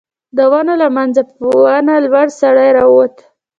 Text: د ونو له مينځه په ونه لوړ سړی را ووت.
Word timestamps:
د 0.37 0.39
ونو 0.51 0.73
له 0.81 0.87
مينځه 0.95 1.23
په 1.29 1.45
ونه 1.63 1.93
لوړ 2.05 2.27
سړی 2.41 2.69
را 2.77 2.83
ووت. 2.87 3.15